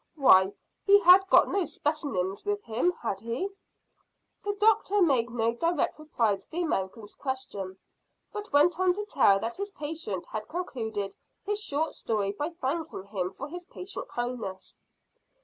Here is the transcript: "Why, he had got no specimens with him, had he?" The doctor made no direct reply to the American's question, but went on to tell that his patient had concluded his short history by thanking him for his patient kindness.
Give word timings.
"Why, 0.15 0.51
he 0.83 0.99
had 1.01 1.27
got 1.29 1.47
no 1.49 1.63
specimens 1.63 2.43
with 2.43 2.63
him, 2.63 2.91
had 3.03 3.19
he?" 3.19 3.49
The 4.43 4.55
doctor 4.55 4.99
made 4.99 5.29
no 5.29 5.53
direct 5.53 5.99
reply 5.99 6.37
to 6.37 6.49
the 6.49 6.63
American's 6.63 7.13
question, 7.13 7.77
but 8.33 8.51
went 8.51 8.79
on 8.79 8.93
to 8.93 9.05
tell 9.05 9.39
that 9.41 9.57
his 9.57 9.69
patient 9.69 10.25
had 10.25 10.47
concluded 10.47 11.15
his 11.45 11.61
short 11.61 11.89
history 11.89 12.31
by 12.31 12.49
thanking 12.49 13.03
him 13.03 13.29
for 13.33 13.47
his 13.47 13.65
patient 13.65 14.09
kindness. 14.09 14.79